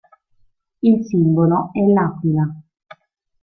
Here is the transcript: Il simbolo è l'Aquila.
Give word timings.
Il 0.81 1.05
simbolo 1.05 1.69
è 1.73 1.81
l'Aquila. 1.85 2.51